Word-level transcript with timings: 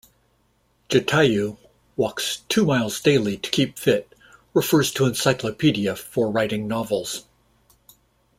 Jatayu 0.89 1.57
walks 1.95 2.37
two 2.49 2.65
miles 2.65 2.99
daily 2.99 3.37
to 3.37 3.51
keep 3.51 3.77
fit, 3.77 4.11
refers 4.55 4.91
to 4.93 5.05
encyclopaedia 5.05 5.95
for 5.95 6.31
writing 6.31 6.67
novels. 6.67 7.25